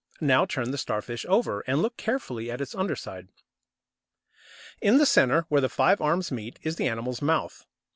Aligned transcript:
Now 0.19 0.47
turn 0.47 0.71
the 0.71 0.79
Starfish 0.79 1.27
over, 1.29 1.59
and 1.67 1.79
look 1.79 1.95
carefully 1.95 2.49
at 2.49 2.59
its 2.59 2.73
underside. 2.73 3.27
In 4.81 4.97
the 4.97 5.05
centre, 5.05 5.45
where 5.47 5.61
the 5.61 5.69
five 5.69 6.01
arms 6.01 6.31
meet, 6.31 6.57
is 6.63 6.77
the 6.77 6.87
animal's 6.87 7.21
mouth. 7.21 7.67